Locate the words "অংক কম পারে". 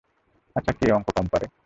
0.91-1.45